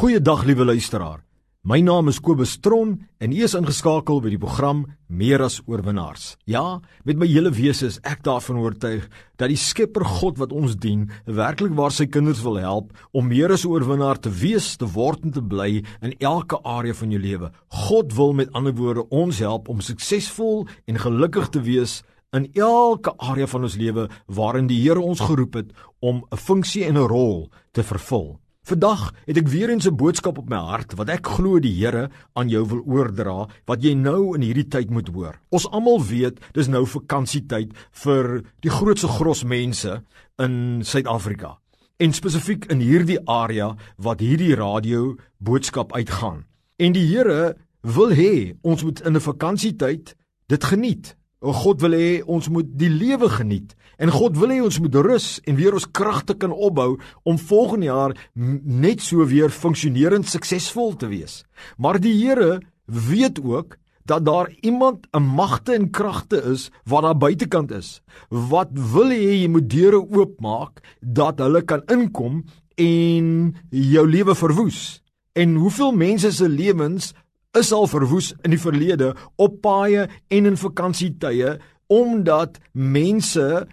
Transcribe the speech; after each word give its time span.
Goeiedag 0.00 0.46
liewe 0.48 0.64
luisteraar. 0.64 1.18
My 1.60 1.82
naam 1.84 2.08
is 2.08 2.22
Kobus 2.24 2.54
Tron 2.64 2.94
en 3.20 3.34
u 3.36 3.42
is 3.44 3.52
ingeskakel 3.52 4.22
by 4.24 4.30
die 4.32 4.40
program 4.40 4.78
Meer 5.12 5.44
as 5.44 5.58
oorwinnaars. 5.68 6.38
Ja, 6.48 6.80
met 7.04 7.20
my 7.20 7.28
hele 7.28 7.52
wese 7.52 7.90
is 7.90 7.98
ek 8.08 8.22
daarvan 8.24 8.62
oortuig 8.62 9.04
dat 9.36 9.52
die 9.52 9.60
Skepper 9.60 10.06
God 10.08 10.40
wat 10.40 10.56
ons 10.56 10.78
dien, 10.80 11.04
werklik 11.28 11.76
waar 11.76 11.92
sy 11.92 12.08
kinders 12.08 12.40
wil 12.48 12.56
help 12.64 12.96
om 13.12 13.28
meer 13.28 13.52
as 13.52 13.66
oorwinnaar 13.68 14.16
te 14.24 14.32
wees, 14.32 14.72
te 14.80 14.88
word 14.88 15.28
en 15.28 15.36
te 15.36 15.44
bly 15.44 15.84
in 16.00 16.16
elke 16.16 16.56
area 16.64 16.96
van 16.96 17.12
jou 17.12 17.20
lewe. 17.20 17.52
God 17.84 18.16
wil 18.16 18.32
met 18.40 18.56
ander 18.56 18.72
woorde 18.80 19.04
ons 19.12 19.44
help 19.44 19.68
om 19.68 19.84
suksesvol 19.84 20.64
en 20.88 21.04
gelukkig 21.04 21.52
te 21.52 21.66
wees 21.68 22.00
in 22.32 22.48
elke 22.56 23.12
area 23.20 23.52
van 23.52 23.68
ons 23.68 23.76
lewe 23.76 24.08
waarin 24.32 24.72
die 24.72 24.80
Here 24.80 25.04
ons 25.04 25.28
geroep 25.28 25.60
het 25.60 25.74
om 26.00 26.24
'n 26.32 26.36
funksie 26.40 26.88
en 26.88 26.96
'n 26.96 27.10
rol 27.12 27.50
te 27.76 27.84
vervul. 27.84 28.40
Vandag 28.70 29.08
het 29.26 29.34
ek 29.40 29.48
weer 29.50 29.70
eens 29.72 29.86
'n 29.86 29.96
boodskap 29.96 30.38
op 30.38 30.48
my 30.48 30.56
hart 30.56 30.94
wat 30.94 31.08
ek 31.08 31.26
glo 31.26 31.58
die 31.58 31.74
Here 31.74 32.10
aan 32.32 32.48
jou 32.48 32.66
wil 32.68 32.82
oordra 32.86 33.48
wat 33.66 33.82
jy 33.82 33.94
nou 33.94 34.34
in 34.36 34.42
hierdie 34.42 34.68
tyd 34.68 34.90
moet 34.90 35.08
hoor. 35.08 35.40
Ons 35.50 35.66
almal 35.70 35.98
weet 36.04 36.38
dis 36.52 36.68
nou 36.68 36.86
vakansietyd 36.86 37.72
vir 37.90 38.44
die 38.60 38.70
grootste 38.70 39.08
gros 39.08 39.42
mense 39.44 40.02
in 40.38 40.82
Suid-Afrika 40.84 41.58
en 41.98 42.12
spesifiek 42.12 42.70
in 42.70 42.78
hierdie 42.78 43.18
area 43.26 43.76
wat 43.96 44.20
hierdie 44.20 44.54
radio 44.54 45.16
boodskap 45.38 45.92
uitgaan. 45.92 46.44
En 46.78 46.92
die 46.92 47.06
Here 47.06 47.56
wil 47.82 48.10
hê 48.10 48.54
ons 48.62 48.84
moet 48.84 49.00
in 49.00 49.16
'n 49.16 49.20
vakansietyd 49.20 50.14
dit 50.46 50.64
geniet. 50.64 51.16
God 51.40 51.80
wil 51.80 51.96
hê 51.96 52.20
ons 52.28 52.48
moet 52.52 52.68
die 52.76 52.90
lewe 52.92 53.28
geniet 53.32 53.72
en 53.96 54.12
God 54.12 54.36
wil 54.36 54.52
hê 54.52 54.60
ons 54.60 54.78
moet 54.80 54.94
rus 54.94 55.28
en 55.48 55.56
weer 55.56 55.72
ons 55.76 55.88
kragte 55.88 56.36
kan 56.36 56.52
opbou 56.52 56.98
om 57.24 57.40
volgende 57.40 57.88
jaar 57.88 58.16
net 58.34 59.00
so 59.00 59.24
weer 59.24 59.48
funksionerend 59.48 60.28
suksesvol 60.28 60.96
te 61.00 61.08
wees. 61.08 61.44
Maar 61.76 62.00
die 62.00 62.12
Here 62.20 62.60
weet 62.84 63.40
ook 63.40 63.78
dat 64.04 64.24
daar 64.24 64.50
iemand 64.60 65.06
'n 65.12 65.22
magte 65.22 65.72
en 65.72 65.90
kragte 65.90 66.42
is 66.52 66.70
wat 66.84 67.02
daar 67.02 67.16
buitekant 67.16 67.70
is 67.70 68.02
wat 68.28 68.68
wil 68.72 69.08
hê 69.08 69.40
jy 69.40 69.48
moet 69.48 69.70
deure 69.70 70.00
oopmaak 70.00 70.80
dat 71.00 71.38
hulle 71.38 71.62
kan 71.62 71.82
inkom 71.86 72.44
en 72.76 73.54
jou 73.70 74.06
lewe 74.08 74.34
verwoes. 74.34 75.02
En 75.32 75.54
hoeveel 75.54 75.92
mense 75.92 76.32
se 76.32 76.48
lewens 76.48 77.14
is 77.58 77.72
al 77.74 77.88
verwoes 77.90 78.30
in 78.44 78.54
die 78.54 78.60
verlede 78.60 79.12
op 79.40 79.58
paaie 79.64 80.06
en 80.30 80.48
in 80.50 80.58
vakansietye 80.58 81.56
omdat 81.90 82.60
mense 82.72 83.66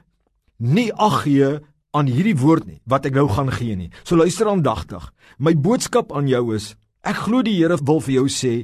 nie 0.58 0.90
ag 0.94 1.22
gee 1.28 1.52
aan 1.98 2.10
hierdie 2.10 2.38
woord 2.38 2.66
nie 2.66 2.80
wat 2.90 3.06
ek 3.10 3.18
nou 3.18 3.28
gaan 3.30 3.52
gee 3.54 3.78
nie. 3.78 3.92
So 4.04 4.18
luister 4.18 4.50
aandagtig. 4.50 5.04
My 5.38 5.54
boodskap 5.54 6.12
aan 6.16 6.30
jou 6.30 6.56
is 6.58 6.74
ek 7.06 7.28
glo 7.28 7.44
die 7.46 7.56
Here 7.60 7.78
wil 7.86 8.02
vir 8.02 8.20
jou 8.20 8.28
sê 8.32 8.56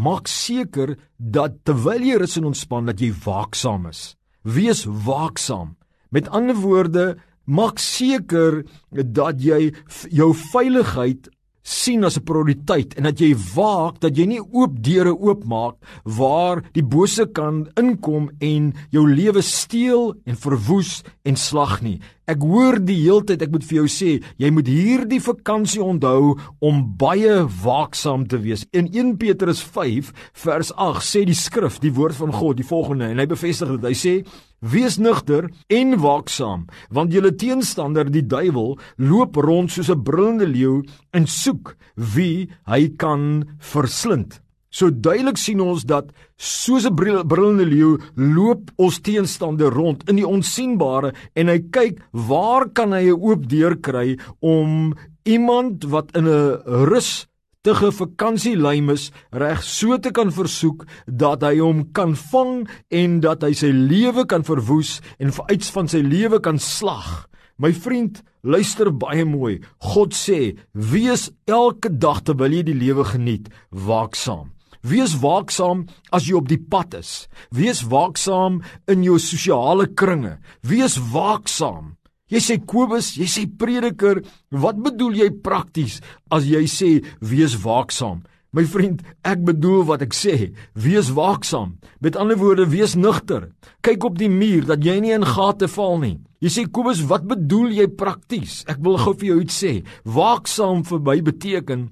maak 0.00 0.28
seker 0.28 0.94
dat 1.18 1.60
terwyl 1.68 2.04
jy 2.04 2.20
rus 2.20 2.36
en 2.38 2.50
ontspan 2.52 2.88
dat 2.88 3.00
jy 3.00 3.10
waaksaam 3.24 3.88
is. 3.90 4.14
Wees 4.44 4.84
waaksaam. 4.86 5.76
Met 6.10 6.30
ander 6.32 6.56
woorde, 6.56 7.18
maak 7.44 7.80
seker 7.82 8.62
dat 8.90 9.42
jy 9.42 9.72
jou 10.08 10.30
veiligheid 10.52 11.28
sien 11.62 12.04
as 12.04 12.16
'n 12.16 12.24
prioriteit 12.24 12.94
en 12.96 13.04
dat 13.04 13.20
jy 13.20 13.34
waak 13.54 14.00
dat 14.00 14.16
jy 14.16 14.26
nie 14.26 14.40
oop 14.40 14.82
deure 14.82 15.12
oopmaak 15.12 15.76
waar 16.04 16.62
die 16.72 16.82
bose 16.82 17.26
kan 17.26 17.68
inkom 17.76 18.30
en 18.40 18.72
jou 18.90 19.04
lewe 19.06 19.42
steel 19.42 20.14
en 20.24 20.36
verwoes 20.36 21.02
en 21.24 21.36
slag 21.36 21.82
nie. 21.82 22.00
Ek 22.30 22.44
hoor 22.46 22.76
die 22.78 23.00
heeltyd 23.00 23.40
ek 23.42 23.50
moet 23.50 23.64
vir 23.66 23.80
jou 23.80 23.88
sê, 23.90 24.10
jy 24.38 24.50
moet 24.54 24.68
hierdie 24.70 25.18
vakansie 25.24 25.80
onthou 25.82 26.36
om 26.62 26.84
baie 27.00 27.40
waaksaam 27.64 28.28
te 28.30 28.38
wees. 28.44 28.62
In 28.70 28.86
1 28.86 29.16
Petrus 29.18 29.64
5 29.64 30.12
vers 30.44 30.70
8 30.76 31.02
sê 31.02 31.24
die 31.26 31.34
skrif, 31.34 31.80
die 31.82 31.90
woord 31.96 32.14
van 32.20 32.30
God, 32.36 32.60
die 32.60 32.68
volgende 32.68 33.08
en 33.10 33.18
hy 33.18 33.26
bevestig 33.30 33.72
dit. 33.74 33.88
Hy 33.90 33.98
sê 33.98 34.14
Wees 34.60 34.98
nugter 35.00 35.46
en 35.72 35.94
waaksaam, 36.02 36.66
want 36.92 37.14
julle 37.16 37.30
teenstander, 37.32 38.10
die 38.12 38.26
duiwel, 38.28 38.74
loop 39.00 39.38
rond 39.40 39.72
soos 39.72 39.88
'n 39.88 40.04
brullende 40.04 40.44
leeu 40.44 40.84
en 41.16 41.24
soek 41.26 41.74
wie 41.96 42.50
hy 42.68 42.92
kan 43.00 43.48
verslind. 43.58 44.42
So 44.70 44.90
duidelik 44.90 45.38
sien 45.38 45.60
ons 45.60 45.82
dat 45.82 46.12
soos 46.38 46.86
'n 46.86 46.94
brullende 46.94 47.66
leeu 47.66 47.98
loop 48.14 48.70
ons 48.78 49.00
teenstander 49.00 49.70
rond 49.70 50.08
in 50.08 50.16
die 50.16 50.26
onsigbare 50.26 51.12
en 51.34 51.48
hy 51.48 51.58
kyk 51.70 51.98
waar 52.12 52.70
kan 52.70 52.92
hy 52.92 53.10
'n 53.10 53.18
oop 53.18 53.48
deur 53.48 53.76
kry 53.76 54.18
om 54.40 54.94
iemand 55.24 55.84
wat 55.84 56.14
in 56.16 56.28
'n 56.28 56.62
rus 56.86 57.26
te 57.62 57.74
gevakansielymes 57.74 59.10
reg 59.32 59.62
so 59.62 59.98
te 59.98 60.10
kan 60.10 60.30
versoek 60.32 60.86
dat 61.06 61.42
hy 61.42 61.58
hom 61.58 61.90
kan 61.92 62.14
vang 62.14 62.68
en 62.88 63.20
dat 63.20 63.42
hy 63.42 63.52
sy 63.52 63.72
lewe 63.72 64.24
kan 64.24 64.44
verwoes 64.44 65.00
en 65.18 65.32
veruits 65.32 65.70
van 65.70 65.88
sy 65.88 66.00
lewe 66.00 66.40
kan 66.40 66.58
slag. 66.58 67.26
My 67.58 67.72
vriend, 67.72 68.22
luister 68.42 68.88
baie 68.88 69.24
mooi. 69.24 69.60
God 69.92 70.14
sê: 70.14 70.56
"Wees 70.72 71.30
elke 71.44 71.90
dag 71.92 72.22
terwyl 72.22 72.52
jy 72.52 72.62
die 72.62 72.80
lewe 72.86 73.04
geniet, 73.04 73.50
waaksaam." 73.70 74.59
Wees 74.82 75.16
waaksaam 75.20 75.86
as 76.12 76.26
jy 76.28 76.36
op 76.40 76.48
die 76.48 76.60
pad 76.60 76.94
is. 76.98 77.28
Wees 77.52 77.84
waaksaam 77.84 78.62
in 78.88 79.04
jou 79.04 79.18
sosiale 79.20 79.86
kringe. 79.92 80.38
Wees 80.62 80.98
waaksaam 81.12 81.96
Jy 82.30 82.38
sê 82.38 82.56
Kobus, 82.62 83.16
jy 83.18 83.26
sê 83.26 83.42
prediker, 83.58 84.20
wat 84.54 84.78
bedoel 84.78 85.16
jy 85.18 85.30
prakties 85.42 85.98
as 86.30 86.46
jy 86.46 86.62
sê 86.70 86.90
wees 87.18 87.56
waaksaam? 87.64 88.20
My 88.54 88.62
vriend, 88.66 89.02
ek 89.26 89.42
bedoel 89.46 89.82
wat 89.88 90.02
ek 90.06 90.14
sê, 90.14 90.52
wees 90.78 91.10
waaksaam. 91.14 91.76
Met 92.02 92.16
ander 92.18 92.38
woorde, 92.38 92.68
wees 92.70 92.96
nugter. 92.98 93.48
Kyk 93.82 94.06
op 94.06 94.18
die 94.18 94.30
muur 94.30 94.66
dat 94.70 94.82
jy 94.86 94.96
nie 95.02 95.14
in 95.14 95.26
gate 95.26 95.66
val 95.74 95.98
nie. 96.02 96.16
Jy 96.42 96.54
sê 96.54 96.64
Kobus, 96.70 97.02
wat 97.10 97.26
bedoel 97.30 97.74
jy 97.80 97.88
prakties? 97.98 98.62
Ek 98.70 98.78
wil 98.82 98.98
gou 99.02 99.14
vir 99.18 99.32
jou 99.32 99.40
iets 99.42 99.58
sê. 99.62 99.72
Waaksaam 100.06 100.86
vir 100.86 101.02
my 101.06 101.18
beteken 101.26 101.88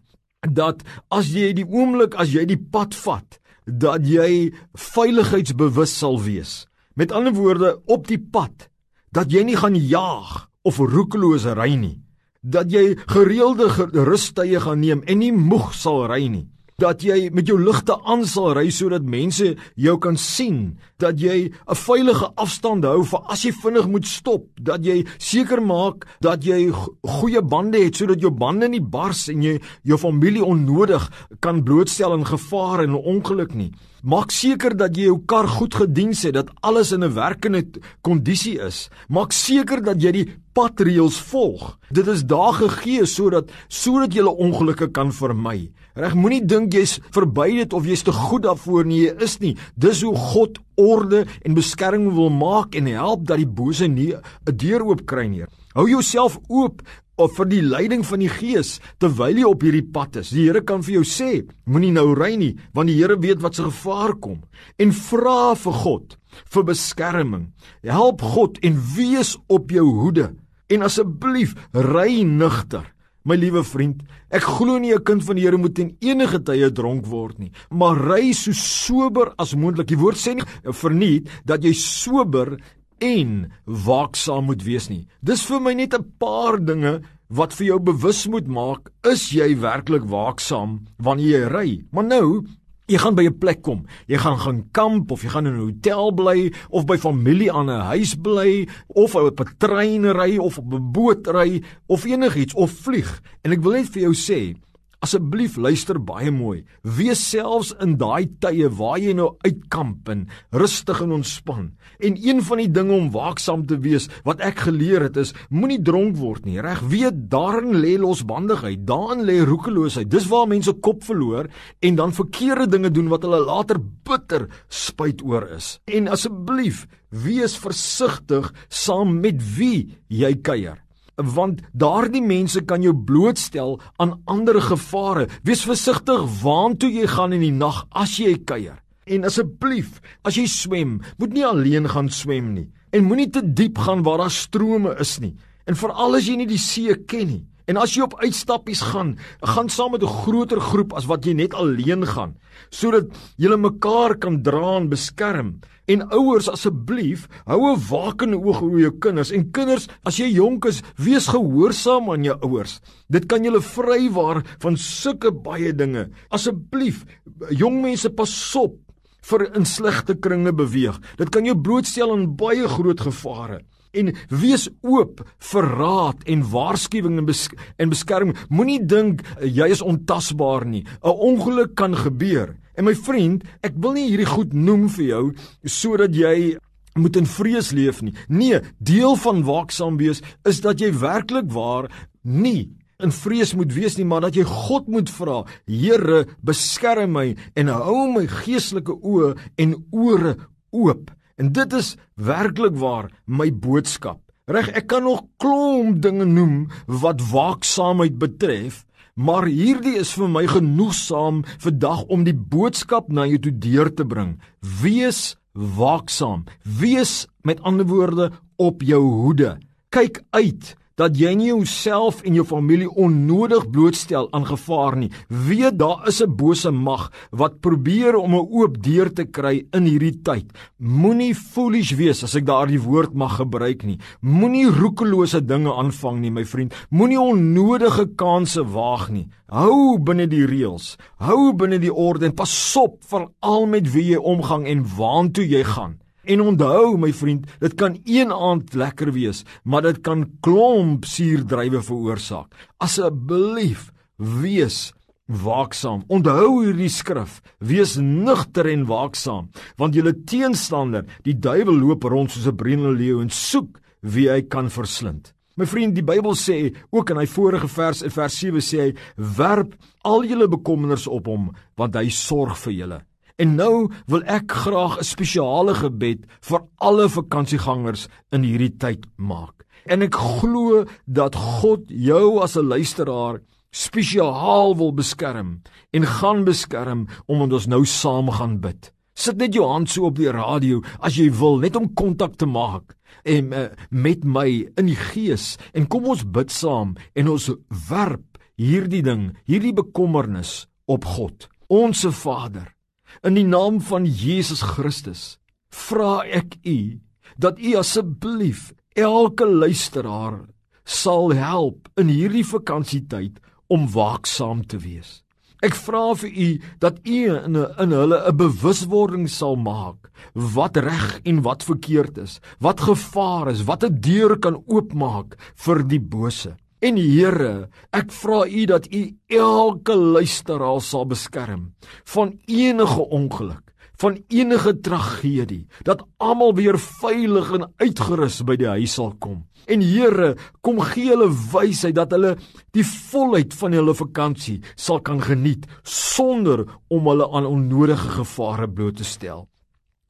dat 0.46 0.84
as 1.10 1.30
jy 1.34 1.52
die 1.56 1.66
oomblik 1.66 2.14
as 2.14 2.30
jy 2.30 2.44
die 2.46 2.60
pad 2.60 2.94
vat, 2.94 3.38
dat 3.66 4.06
jy 4.06 4.52
veiligheidsbewus 4.78 5.92
sal 5.98 6.20
wees. 6.22 6.66
Met 6.94 7.12
ander 7.12 7.34
woorde, 7.34 7.76
op 7.86 8.06
die 8.08 8.18
pad 8.20 8.68
dat 9.14 9.32
jy 9.32 9.44
nie 9.46 9.56
gaan 9.56 9.76
jaag 9.76 10.48
of 10.68 10.78
roekeloos 10.78 11.46
ry 11.56 11.74
nie 11.80 11.96
dat 12.42 12.70
jy 12.70 12.94
gereelde 13.10 13.66
rustye 14.06 14.60
gaan 14.62 14.80
neem 14.80 15.02
en 15.06 15.18
nie 15.18 15.32
moeg 15.32 15.72
sal 15.74 16.06
ry 16.10 16.28
nie 16.28 16.46
dat 16.78 17.00
jy 17.02 17.26
met 17.34 17.48
jou 17.50 17.56
ligte 17.58 17.96
aan 18.06 18.20
sal 18.30 18.52
ry 18.54 18.68
sodat 18.70 19.02
mense 19.02 19.48
jou 19.74 19.94
kan 19.98 20.14
sien 20.14 20.76
dat 21.02 21.18
jy 21.18 21.50
'n 21.50 21.74
veilige 21.74 22.30
afstand 22.36 22.84
hou 22.84 23.02
vir 23.02 23.20
as 23.26 23.42
jy 23.42 23.50
vinnig 23.50 23.86
moet 23.88 24.06
stop 24.06 24.46
dat 24.62 24.86
jy 24.86 25.04
seker 25.18 25.60
maak 25.60 26.06
dat 26.20 26.44
jy 26.44 26.70
goeie 27.02 27.42
bande 27.42 27.82
het 27.82 27.96
sodat 27.96 28.20
jou 28.20 28.30
bande 28.30 28.68
nie 28.68 28.80
bars 28.80 29.28
en 29.28 29.42
jy 29.42 29.58
jou 29.82 29.98
familie 29.98 30.44
onnodig 30.44 31.10
kan 31.40 31.64
blootstel 31.64 32.12
aan 32.12 32.24
gevaar 32.24 32.84
en 32.84 32.94
ongeluk 32.94 33.54
nie 33.54 33.72
Maak 34.02 34.30
seker 34.30 34.76
dat 34.78 34.94
jy 34.94 35.08
jou 35.08 35.16
kar 35.26 35.48
goed 35.50 35.74
gediens 35.74 36.22
het, 36.22 36.34
dat 36.34 36.50
alles 36.62 36.92
in 36.92 37.02
'n 37.02 37.14
werkende 37.14 37.66
kondisie 38.00 38.60
is. 38.60 38.88
Maak 39.08 39.32
seker 39.32 39.82
dat 39.82 40.00
jy 40.00 40.12
die 40.12 40.28
padreëls 40.58 41.18
volg. 41.30 41.76
Dit 41.94 42.08
is 42.10 42.24
daar 42.26 42.56
gegee 42.58 43.06
sodat 43.06 43.52
sodat 43.68 44.14
jy 44.16 44.26
ongelukke 44.26 44.90
kan 44.94 45.12
vermy. 45.14 45.70
Reg, 45.98 46.14
moenie 46.18 46.42
dink 46.46 46.74
jy's 46.74 46.98
verby 47.14 47.52
dit 47.60 47.74
of 47.74 47.86
jy's 47.86 48.04
te 48.06 48.14
goed 48.14 48.44
daarvoor 48.46 48.86
nie, 48.86 49.04
jy 49.06 49.14
is 49.24 49.38
nie. 49.42 49.54
Dis 49.74 50.02
hoe 50.06 50.14
God 50.14 50.58
orde 50.78 51.24
en 51.42 51.58
beskerming 51.58 52.12
wil 52.14 52.30
maak 52.34 52.74
en 52.78 52.90
help 52.90 53.26
dat 53.30 53.42
die 53.42 53.50
bose 53.60 53.88
nie 53.88 54.14
'n 54.14 54.56
deur 54.56 54.82
oop 54.82 55.06
kry 55.06 55.26
nie. 55.26 55.44
Hou 55.74 55.88
jouself 55.88 56.38
oop 56.48 56.82
of 57.18 57.34
vir 57.36 57.46
die 57.50 57.62
leiding 57.62 58.04
van 58.06 58.22
die 58.22 58.30
Gees 58.30 58.78
terwyl 58.98 59.36
jy 59.36 59.44
op 59.44 59.62
hierdie 59.62 59.86
pad 59.92 60.16
is. 60.16 60.30
Die 60.30 60.46
Here 60.46 60.62
kan 60.62 60.82
vir 60.82 60.94
jou 61.00 61.04
sê, 61.04 61.46
moenie 61.66 61.92
nou 61.92 62.14
ry 62.14 62.36
nie, 62.36 62.56
want 62.74 62.88
die 62.88 62.96
Here 62.96 63.18
weet 63.18 63.42
wat 63.42 63.54
se 63.54 63.62
gevaar 63.66 64.14
kom. 64.14 64.42
En 64.78 64.92
vra 64.92 65.54
vir 65.54 65.72
God 65.72 66.18
vir 66.54 66.64
beskerming. 66.64 67.48
Help 67.82 68.22
God 68.22 68.58
en 68.62 68.78
wees 68.96 69.36
op 69.48 69.70
jou 69.70 69.86
hoede. 70.00 70.34
En 70.68 70.84
asseblief 70.84 71.54
ry 71.72 72.22
nugter. 72.28 72.84
My 73.28 73.36
liewe 73.36 73.60
vriend, 73.64 74.02
ek 74.32 74.44
glo 74.44 74.78
nie 74.78 74.94
'n 74.94 75.04
kind 75.04 75.24
van 75.24 75.36
die 75.36 75.44
Here 75.44 75.56
moet 75.56 75.78
in 75.78 75.96
enige 76.00 76.38
tye 76.44 76.70
dronk 76.70 77.06
word 77.06 77.38
nie, 77.38 77.52
maar 77.70 77.96
ry 77.96 78.32
so 78.32 78.52
sober 78.52 79.32
as 79.38 79.54
moontlik. 79.54 79.88
Die 79.88 79.98
woord 79.98 80.16
sê 80.16 80.34
nie 80.34 80.44
verniet 80.72 81.28
dat 81.44 81.62
jy 81.64 81.72
sober 81.72 82.58
en 83.00 83.52
waaksaam 83.66 84.44
moet 84.44 84.62
wees 84.62 84.88
nie. 84.88 85.06
Dis 85.22 85.44
vir 85.44 85.60
my 85.60 85.74
net 85.74 85.94
'n 85.94 86.04
paar 86.18 86.58
dinge 86.58 87.02
wat 87.30 87.52
vir 87.52 87.66
jou 87.66 87.78
bewus 87.78 88.26
moet 88.26 88.46
maak, 88.46 88.90
is 89.04 89.30
jy 89.30 89.54
werklik 89.60 90.04
waaksaam 90.08 90.86
wanneer 90.98 91.40
jy 91.40 91.48
ry? 91.48 91.84
Maar 91.92 92.04
nou, 92.04 92.44
jy 92.88 92.98
gaan 92.98 93.14
by 93.14 93.26
'n 93.28 93.38
plek 93.38 93.62
kom. 93.62 93.84
Jy 94.06 94.16
gaan 94.16 94.38
gaan 94.38 94.68
kamp 94.72 95.10
of 95.10 95.22
jy 95.22 95.28
gaan 95.28 95.46
in 95.46 95.54
'n 95.54 95.60
hotel 95.60 96.10
bly 96.12 96.52
of 96.70 96.86
by 96.86 96.96
familie 96.96 97.52
aan 97.52 97.68
'n 97.68 97.86
huis 97.92 98.14
bly 98.14 98.68
of 98.88 99.14
op 99.14 99.40
'n 99.40 99.54
trein 99.58 100.04
ry 100.12 100.38
of 100.38 100.58
op 100.58 100.72
'n 100.72 100.92
boot 100.92 101.26
ry 101.26 101.62
of 101.86 102.04
enigiets 102.04 102.54
of 102.54 102.70
vlieg. 102.70 103.20
En 103.42 103.52
ek 103.52 103.62
wil 103.62 103.72
net 103.72 103.88
vir 103.88 104.02
jou 104.02 104.14
sê, 104.14 104.56
Asseblief 104.98 105.54
luister 105.54 106.00
baie 106.02 106.32
mooi. 106.34 106.64
Wees 106.82 107.20
selfs 107.22 107.68
in 107.84 107.92
daai 108.00 108.26
tye 108.42 108.66
waar 108.80 108.96
jy 108.98 109.12
nou 109.14 109.28
uitkamp 109.46 110.08
en 110.10 110.24
rustig 110.50 110.98
en 111.04 111.12
ontspan. 111.20 111.68
En 112.02 112.16
een 112.18 112.42
van 112.42 112.58
die 112.58 112.70
dinge 112.74 112.96
om 112.96 113.12
waaksaam 113.14 113.62
te 113.70 113.78
wees 113.84 114.08
wat 114.26 114.42
ek 114.42 114.64
geleer 114.66 115.06
het 115.06 115.20
is 115.22 115.30
moenie 115.54 115.78
dronk 115.86 116.18
word 116.18 116.48
nie. 116.48 116.58
Reg? 116.58 116.82
Weet 116.90 117.28
daarin 117.30 117.78
lê 117.78 117.94
losbandigheid, 118.02 118.82
daarin 118.90 119.22
lê 119.28 119.38
roekeloosheid. 119.46 120.10
Dis 120.10 120.26
waar 120.32 120.50
mense 120.50 120.74
kop 120.82 121.06
verloor 121.06 121.46
en 121.78 122.00
dan 122.02 122.16
verkeerde 122.18 122.66
dinge 122.74 122.90
doen 122.90 123.12
wat 123.14 123.22
hulle 123.22 123.44
later 123.46 123.78
bitter 123.78 124.48
spyt 124.66 125.22
oor 125.22 125.46
is. 125.54 125.76
En 125.86 126.10
asseblief, 126.10 126.88
wees 127.14 127.54
versigtig 127.54 128.50
saam 128.66 129.20
met 129.22 129.38
wie 129.54 129.94
jy 130.10 130.34
kuier 130.42 130.82
want 131.18 131.62
daardie 131.72 132.22
mense 132.22 132.62
kan 132.64 132.82
jou 132.82 132.94
blootstel 132.94 133.78
aan 133.98 134.16
ander 134.24 134.60
gevare. 134.62 135.28
Wees 135.42 135.64
versigtig 135.66 136.24
waantoe 136.42 136.90
jy 136.92 137.06
gaan 137.10 137.34
in 137.36 137.42
die 137.42 137.54
nag 137.54 137.84
as 137.90 138.16
jy 138.18 138.36
kuier. 138.44 138.78
En 139.08 139.24
asseblief, 139.24 140.02
as 140.22 140.36
jy 140.36 140.46
swem, 140.46 140.98
moet 141.18 141.32
nie 141.32 141.46
alleen 141.46 141.88
gaan 141.88 142.10
swem 142.12 142.52
nie 142.54 142.68
en 142.94 143.04
moenie 143.04 143.28
te 143.32 143.42
diep 143.44 143.78
gaan 143.84 144.02
waar 144.02 144.22
daar 144.22 144.32
strome 144.32 144.94
is 145.00 145.18
nie. 145.20 145.34
En 145.68 145.76
veral 145.76 146.16
as 146.16 146.28
jy 146.28 146.38
nie 146.40 146.48
die 146.48 146.60
see 146.60 146.94
ken 147.08 147.26
nie. 147.28 147.42
En 147.68 147.76
as 147.76 147.92
jy 147.92 148.06
op 148.06 148.16
uitstappies 148.22 148.80
gaan, 148.94 149.18
gaan 149.44 149.68
saam 149.68 149.92
met 149.92 150.02
'n 150.02 150.16
groter 150.24 150.60
groep 150.60 150.92
as 150.96 151.04
wat 151.04 151.24
jy 151.24 151.34
net 151.34 151.54
alleen 151.54 152.06
gaan, 152.06 152.36
sodat 152.70 153.12
julle 153.36 153.56
mekaar 153.56 154.16
kan 154.16 154.42
dra 154.42 154.76
en 154.76 154.88
beskerm. 154.88 155.60
En 155.86 156.08
ouers 156.12 156.48
asseblief, 156.48 157.28
hou 157.44 157.72
'n 157.72 157.80
wakende 157.90 158.36
oog 158.36 158.62
oor 158.62 158.80
jou 158.80 158.98
kinders. 158.98 159.30
En 159.30 159.50
kinders, 159.50 159.88
as 160.02 160.16
jy 160.16 160.32
jonk 160.32 160.64
is, 160.64 160.82
wees 160.96 161.26
gehoorsaam 161.26 162.10
aan 162.10 162.24
jou 162.24 162.38
ouers. 162.40 162.80
Dit 163.08 163.26
kan 163.26 163.44
julle 163.44 163.60
vrywaar 163.60 164.44
van 164.58 164.76
sulke 164.76 165.32
baie 165.32 165.74
dinge. 165.74 166.10
Asseblief, 166.30 167.04
jong 167.50 167.82
mense, 167.82 168.10
pasop 168.10 168.76
vir 169.20 169.56
in 169.56 169.64
slegte 169.64 170.14
kringe 170.14 170.52
beweeg. 170.52 170.98
Dit 171.16 171.30
kan 171.30 171.44
jou 171.44 171.56
blootstel 171.56 172.12
aan 172.12 172.36
baie 172.36 172.68
groot 172.68 173.00
gevare 173.00 173.60
en 173.92 174.12
wees 174.28 174.68
oop 174.82 175.22
vir 175.50 175.68
raad 175.78 176.22
en 176.26 176.44
waarskuwing 176.52 177.18
en, 177.18 177.26
besk 177.28 177.54
en 177.78 177.92
beskerming. 177.92 178.36
Moenie 178.48 178.80
dink 178.84 179.22
eh, 179.38 179.48
jy 179.48 179.68
is 179.72 179.82
ontasbaar 179.82 180.66
nie. 180.66 180.84
'n 181.02 181.18
Ongeluk 181.28 181.74
kan 181.74 181.96
gebeur. 181.96 182.56
En 182.76 182.84
my 182.84 182.94
vriend, 182.94 183.44
ek 183.62 183.74
wil 183.76 183.92
nie 183.92 184.08
hierdie 184.08 184.28
goed 184.28 184.52
noem 184.52 184.88
vir 184.88 185.04
jou 185.04 185.24
sodat 185.64 186.14
jy 186.14 186.56
moet 186.98 187.16
in 187.16 187.26
vrees 187.26 187.70
leef 187.72 188.02
nie. 188.02 188.14
Nee, 188.28 188.60
deel 188.78 189.16
van 189.16 189.42
waaksaam 189.44 189.98
wees 189.98 190.22
is 190.44 190.60
dat 190.60 190.80
jy 190.80 190.92
werklik 190.92 191.50
waar 191.52 191.90
nie 192.22 192.78
in 192.98 193.12
vrees 193.14 193.54
moet 193.54 193.70
wees 193.74 193.94
nie, 193.96 194.06
maar 194.06 194.24
dat 194.26 194.34
jy 194.34 194.44
God 194.48 194.88
moet 194.90 195.10
vra, 195.10 195.44
Here, 195.70 196.24
beskerm 196.42 197.14
my 197.14 197.28
en 197.54 197.70
hou 197.70 198.08
my 198.10 198.24
geestelike 198.26 198.96
oë 198.98 199.36
en 199.62 199.76
ore 199.94 200.34
oop. 200.74 201.12
En 201.38 201.52
dit 201.54 201.72
is 201.72 201.94
werklik 202.18 202.74
waar 202.76 203.10
my 203.24 203.48
boodskap. 203.54 204.20
Reg, 204.50 204.70
ek 204.74 204.88
kan 204.90 205.04
nog 205.06 205.22
klomp 205.38 206.00
dinge 206.02 206.26
noem 206.26 206.66
wat 206.88 207.22
waaksaamheid 207.30 208.16
betref, 208.18 208.82
maar 209.14 209.46
hierdie 209.46 209.98
is 210.00 210.14
vir 210.16 210.30
my 210.32 210.46
genoegsaam 210.50 211.42
vandag 211.62 212.04
om 212.10 212.24
die 212.26 212.34
boodskap 212.34 213.10
na 213.12 213.26
jou 213.28 213.38
toe 213.46 213.54
deur 213.54 213.90
te 213.94 214.06
bring. 214.08 214.38
Wees 214.82 215.36
waaksaam. 215.52 216.46
Wees 216.62 217.26
met 217.46 217.62
ander 217.66 217.86
woorde 217.86 218.30
op 218.56 218.82
jou 218.82 219.02
hoede. 219.02 219.58
Kyk 219.94 220.22
uit 220.34 220.74
dat 220.98 221.16
jy 221.18 221.30
nie 221.38 221.50
jouself 221.52 222.24
en 222.26 222.34
jou 222.34 222.44
familie 222.46 222.88
onnodig 222.90 223.68
blootstel 223.70 224.28
aan 224.34 224.46
gevaar 224.48 224.96
nie. 224.98 225.10
Weet 225.28 225.78
daar 225.78 226.08
is 226.08 226.20
'n 226.22 226.36
bose 226.36 226.70
mag 226.70 227.10
wat 227.30 227.60
probeer 227.60 228.16
om 228.16 228.34
'n 228.34 228.48
oop 228.50 228.82
deur 228.82 229.12
te 229.12 229.24
kry 229.24 229.66
in 229.72 229.84
hierdie 229.84 230.22
tyd. 230.22 230.46
Moenie 230.78 231.34
foolish 231.34 231.94
wees 231.94 232.22
as 232.24 232.34
ek 232.34 232.46
daardie 232.46 232.82
woord 232.82 233.14
mag 233.14 233.36
gebruik 233.36 233.84
nie. 233.84 233.98
Moenie 234.20 234.66
roekelose 234.66 235.44
dinge 235.44 235.72
aanvang 235.72 236.20
nie, 236.20 236.30
my 236.30 236.44
vriend. 236.44 236.74
Moenie 236.90 237.20
onnodige 237.20 238.14
kansse 238.16 238.64
waag 238.64 239.10
nie. 239.10 239.28
Hou 239.48 239.98
binne 239.98 240.26
die 240.26 240.46
reëls. 240.46 240.96
Hou 241.18 241.52
binne 241.52 241.78
die 241.78 241.94
orde 241.94 242.26
en 242.26 242.34
pasop 242.34 243.04
vir 243.04 243.28
al 243.40 243.66
met 243.66 243.92
wie 243.92 244.10
jy 244.12 244.18
omgang 244.18 244.66
en 244.66 244.84
waantoe 244.96 245.48
jy 245.48 245.64
gaan. 245.64 245.98
En 246.24 246.40
onthou 246.40 246.96
my 246.98 247.12
vriend, 247.12 247.46
dit 247.60 247.74
kan 247.78 247.98
een 248.04 248.32
aand 248.32 248.74
lekker 248.74 249.12
wees, 249.12 249.44
maar 249.62 249.82
dit 249.82 250.00
kan 250.00 250.26
klomp 250.40 251.04
suurdrywe 251.04 251.82
veroorsaak. 251.82 252.54
Asseblief, 252.82 253.92
wees 254.16 254.92
waaksaam. 255.28 256.02
Onthou 256.08 256.64
hierdie 256.64 256.90
skrif, 256.90 257.40
wees 257.60 257.96
nugter 258.00 258.68
en 258.72 258.86
waaksaam, 258.88 259.50
want 259.76 259.94
julle 259.94 260.14
teenstander, 260.24 261.06
die 261.24 261.36
duiwel 261.36 261.76
loop 261.78 262.04
rond 262.04 262.32
soos 262.32 262.46
'n 262.48 262.56
breinende 262.56 262.96
leeu 262.96 263.20
en 263.20 263.30
soek 263.30 263.80
wie 264.00 264.28
hy 264.30 264.42
kan 264.42 264.70
verslind. 264.70 265.34
My 265.56 265.66
vriend, 265.66 265.94
die 265.94 266.06
Bybel 266.06 266.36
sê 266.38 266.74
ook 266.90 267.10
in 267.10 267.16
hy 267.16 267.26
vorige 267.26 267.68
vers 267.68 268.02
in 268.02 268.10
vers 268.10 268.34
7 268.38 268.60
sê 268.60 268.78
hy 268.80 268.92
werp 269.16 269.74
al 270.04 270.22
julle 270.22 270.48
bekommernis 270.48 271.08
op 271.10 271.26
hom 271.26 271.48
want 271.76 271.94
hy 271.94 272.08
sorg 272.08 272.56
vir 272.56 272.72
julle. 272.72 273.00
En 273.38 273.54
nou 273.54 273.86
wil 274.10 274.22
ek 274.26 274.50
graag 274.50 274.98
'n 274.98 275.04
spesiale 275.04 275.74
gebed 275.74 276.26
vir 276.42 276.60
alle 276.76 277.08
vakansiegangers 277.08 278.08
in 278.32 278.42
hierdie 278.42 278.76
tyd 278.76 279.06
maak. 279.16 279.64
En 279.86 280.02
ek 280.02 280.14
glo 280.14 280.84
dat 281.06 281.34
God 281.34 281.86
jou 281.86 282.42
as 282.42 282.56
'n 282.56 282.66
luisteraar 282.66 283.40
spesiaal 283.70 284.76
wil 284.76 284.92
beskerm 284.92 285.62
en 285.90 286.04
gaan 286.06 286.44
beskerm 286.44 287.06
omdat 287.26 287.52
ons 287.52 287.66
nou 287.66 287.84
saam 287.84 288.30
gaan 288.30 288.60
bid. 288.60 288.92
Sit 289.14 289.36
net 289.36 289.54
jou 289.54 289.66
hand 289.66 289.90
so 289.90 290.06
op 290.06 290.16
die 290.16 290.30
radio 290.30 290.82
as 291.00 291.16
jy 291.16 291.30
wil 291.30 291.58
net 291.58 291.76
om 291.76 291.94
kontak 291.94 292.36
te 292.36 292.46
maak 292.46 292.96
en 293.24 293.52
uh, 293.52 293.68
met 293.90 294.24
my 294.24 294.66
in 294.76 294.86
die 294.86 294.98
gees 294.98 295.56
en 295.74 295.86
kom 295.86 296.06
ons 296.06 296.24
bid 296.24 296.50
saam 296.50 296.96
en 297.14 297.28
ons 297.28 297.50
werp 297.90 298.38
hierdie 298.58 299.02
ding, 299.02 299.36
hierdie 299.46 299.74
bekommernis 299.74 300.66
op 300.86 301.04
God, 301.04 301.48
onsse 301.68 302.10
Vader. 302.12 302.77
In 303.22 303.34
die 303.34 303.46
naam 303.46 303.80
van 303.80 304.06
Jesus 304.06 304.62
Christus 304.62 305.38
vra 305.74 306.22
ek 306.24 306.58
u 306.64 307.00
dat 307.36 307.58
u 307.58 307.74
asseblief 307.76 308.72
elke 308.94 309.46
luisteraar 309.46 310.46
sal 310.84 311.32
help 311.36 311.88
in 312.00 312.08
hierdie 312.08 312.46
vakansietyd 312.46 313.38
om 313.68 313.88
waaksaam 313.92 314.64
te 314.66 314.80
wees. 314.80 315.22
Ek 315.58 315.74
vra 315.74 316.14
vir 316.14 316.30
u 316.30 316.48
dat 316.78 317.00
u 317.02 317.18
in, 317.34 317.56
in 317.82 317.92
hulle 317.92 318.18
'n 318.30 318.36
bewuswording 318.36 319.26
sal 319.28 319.56
maak 319.56 320.10
wat 320.54 320.76
reg 320.76 321.20
en 321.24 321.42
wat 321.42 321.66
verkeerd 321.66 322.18
is, 322.18 322.40
wat 322.60 322.80
gevaar 322.80 323.50
is, 323.50 323.64
wat 323.66 323.84
'n 323.84 324.00
deur 324.00 324.38
kan 324.38 324.62
oopmaak 324.66 325.36
vir 325.54 325.82
die 325.82 326.00
bose. 326.00 326.56
En 326.78 326.94
Here, 326.94 327.68
ek 327.90 328.12
vra 328.14 328.44
U 328.46 328.66
dat 328.70 328.86
U 328.94 329.00
elke 329.34 329.96
luisteraar 329.98 330.78
sal 330.84 331.08
beskerm 331.10 331.72
van 332.06 332.36
enige 332.46 333.02
ongeluk, 333.02 333.72
van 333.98 334.20
enige 334.30 334.76
tragedie, 334.86 335.66
dat 335.82 336.04
almal 336.22 336.54
weer 336.54 336.78
veilig 336.78 337.50
en 337.58 337.66
uitgerus 337.82 338.44
by 338.46 338.54
die 338.60 338.70
huis 338.76 338.94
sal 338.94 339.10
kom. 339.18 339.42
En 339.66 339.82
Here, 339.82 340.36
kom 340.62 340.78
gee 340.92 341.10
hulle 341.10 341.26
wysheid 341.50 341.98
dat 341.98 342.14
hulle 342.14 342.36
die 342.78 342.86
volheid 342.86 343.58
van 343.58 343.74
hulle 343.74 343.98
vakansie 343.98 344.60
sal 344.78 345.02
kan 345.02 345.18
geniet 345.18 345.66
sonder 345.82 346.62
om 346.94 347.10
hulle 347.10 347.26
aan 347.26 347.50
onnodige 347.50 348.20
gevare 348.20 348.70
bloot 348.70 349.02
te 349.02 349.08
stel. 349.08 349.48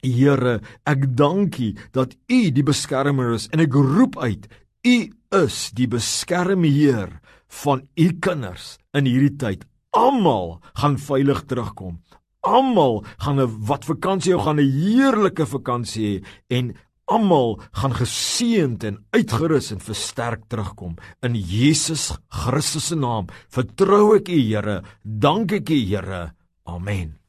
Here, 0.05 0.59
ek 0.85 1.09
dankie 1.17 1.79
dat 1.97 2.13
U 2.29 2.43
die 2.53 2.63
beskermer 2.63 3.33
is 3.41 3.49
en 3.57 3.65
ek 3.65 3.73
roep 3.73 4.21
uit 4.21 4.45
U 4.85 4.99
is 5.35 5.71
die 5.77 5.89
beskermheer 5.89 7.21
van 7.63 7.87
u 7.97 8.09
kinders 8.21 8.77
in 8.97 9.09
hierdie 9.09 9.37
tyd. 9.41 9.65
Almal 9.97 10.59
gaan 10.81 10.99
veilig 11.01 11.45
terugkom. 11.49 12.01
Almal 12.45 13.05
gaan 13.19 13.41
'n 13.41 13.67
wat 13.67 13.85
vakansie 13.85 14.33
hou, 14.33 14.43
gaan 14.43 14.61
'n 14.61 14.73
heerlike 14.73 15.47
vakansie 15.47 16.07
hê 16.07 16.25
en 16.49 16.75
almal 17.07 17.61
gaan 17.73 17.95
geseënd 17.95 18.85
en 18.85 19.05
uitgerus 19.11 19.73
en 19.73 19.81
versterk 19.81 20.49
terugkom. 20.49 20.97
In 21.23 21.35
Jesus 21.35 22.13
Christus 22.29 22.89
se 22.89 22.97
naam 22.97 23.27
vertrou 23.49 24.17
ek 24.17 24.29
U, 24.29 24.41
Here. 24.41 24.83
Dank 25.03 25.53
ek 25.53 25.71
U, 25.71 25.75
Here. 25.75 26.33
Amen. 26.65 27.28